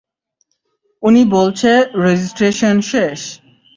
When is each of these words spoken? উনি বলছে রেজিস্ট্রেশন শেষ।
উনি 1.03 1.21
বলছে 1.31 1.71
রেজিস্ট্রেশন 2.03 2.75
শেষ। 2.91 3.19